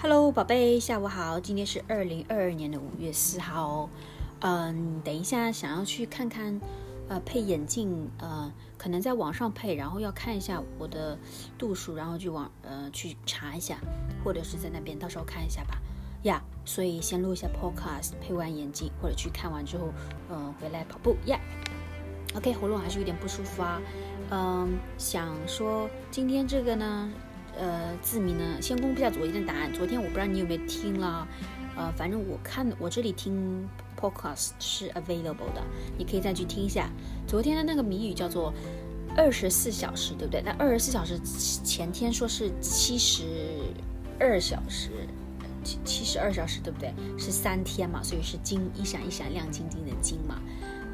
[0.00, 1.40] Hello，宝贝，下午好。
[1.40, 3.90] 今天是二零二二年的五月四号哦。
[4.38, 6.60] 嗯，等一下想要去看看，
[7.08, 11.18] 呃，配眼镜，呃，可能在网上配，然后要看一下我的
[11.58, 13.80] 度数，然后去网，呃，去查一下，
[14.22, 15.76] 或者是在那边到时候看一下吧。
[16.22, 19.88] 呀，所以先录一下 Podcast，配完眼镜或者去看完之后，
[20.30, 21.16] 嗯，回来跑步。
[21.26, 21.40] 呀
[22.36, 23.82] ，OK，喉咙还是有点不舒服啊。
[24.30, 27.10] 嗯，想说今天这个呢。
[27.58, 29.72] 呃，字谜呢，先公布一下昨天的答案。
[29.72, 31.26] 昨天我不知道你有没有听了，
[31.76, 33.68] 呃，反正我看我这里听
[34.00, 35.62] podcast 是 available 的，
[35.98, 36.88] 你可以再去听一下。
[37.26, 38.54] 昨天的那个谜语叫做
[39.16, 40.40] 二十四小时，对不对？
[40.40, 41.18] 那二十四小时
[41.64, 43.24] 前天说是七十
[44.20, 44.90] 二小时，
[45.64, 46.94] 七七十二小时，对不对？
[47.18, 50.40] 是三天嘛，所以是金一闪一闪亮晶晶的金嘛。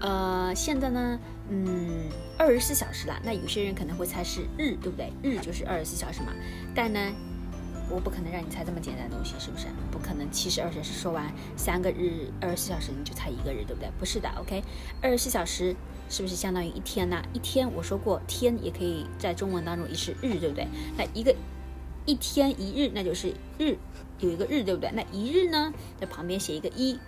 [0.00, 1.18] 呃，现在呢，
[1.54, 3.20] 嗯，二十四小时了。
[3.22, 5.12] 那有些人可能会猜是日，对不对？
[5.22, 6.32] 日就是二十四小时嘛。
[6.74, 7.12] 但呢，
[7.90, 9.66] 我不可能让你猜这么简单的东西，是不是？
[9.90, 13.90] 不可能，七十二小时说完三个日，二十四小时你就猜一个日，对不对？
[13.98, 14.62] 不是的，OK。
[15.02, 15.76] 二十四小时
[16.08, 17.22] 是不是相当于一天呢？
[17.34, 20.66] 一天我说过，天也可以在中文当中也是日，对不对？
[20.96, 21.36] 那一个
[22.06, 23.76] 一天一日，那就是日，
[24.20, 24.90] 有一个日，对不对？
[24.94, 26.98] 那一日呢，在旁边写一个一。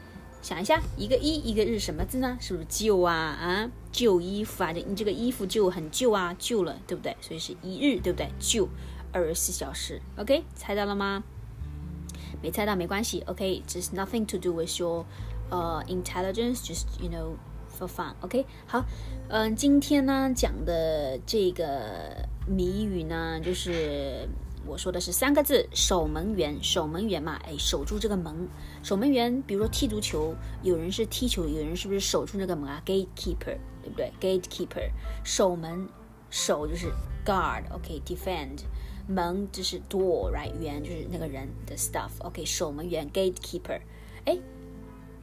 [0.44, 2.36] 想一下，一个一，一个日，什么字呢？
[2.38, 3.14] 是不是旧啊？
[3.14, 7.16] 啊，旧衣服啊，你这个衣服就很旧啊，旧了，对不对？
[7.22, 8.28] 所以是一日，对不对？
[8.38, 8.68] 旧，
[9.10, 10.02] 二十四小时。
[10.18, 11.24] OK，猜到了吗？
[12.42, 13.22] 没猜到没关系。
[13.24, 15.06] OK，just nothing to do with your
[15.48, 17.36] 呃 intelligence，just you know
[17.74, 18.12] for fun。
[18.20, 18.84] OK，好，
[19.30, 24.28] 嗯，今天呢讲的这个谜语呢，就是。
[24.66, 28.48] 我说的是三个字，守门员，守门员嘛，哎，守住这个门。
[28.82, 34.90] 守门员，比如说踢足球，有人是踢球，有人是不是守住那个门啊？Gatekeeper，对不对？Gatekeeper，
[35.22, 35.88] 守门，
[36.30, 36.90] 守就是
[37.24, 38.60] guard，OK，defend，
[39.06, 43.80] 门就是 door，right，员就是那个人的 stuff，OK，守门员，gatekeeper，
[44.24, 44.38] 哎，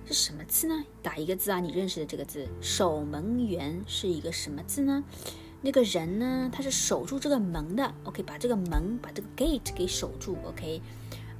[0.05, 0.83] 是什么字呢？
[1.01, 5.03] 打一个字啊，你认识的这个字，守门员是一个什么字呢？
[5.62, 10.80] 那个人呢，他是守住这个门的，OK，把这个门，把这个 gate 给守住，OK，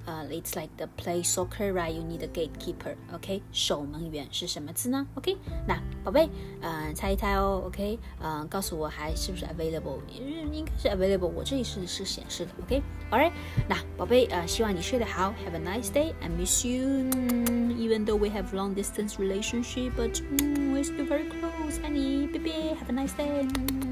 [0.05, 5.07] 呃，it's like the play soccer，right？You need a gatekeeper，OK，守门员是什么字呢？
[5.15, 6.29] OK，那宝贝，
[6.61, 9.99] 嗯，猜一猜哦，OK，嗯，告诉我还是不是 available？
[10.09, 13.33] 应应该是 available，我这里是是显示的，OK，Alright，
[13.69, 22.89] 那宝贝，呃，希望你睡得好，Have a nice day，I miss you，even though we have long distance relationship，but we're still very close，爱你，baby，Have
[22.89, 23.90] a nice day。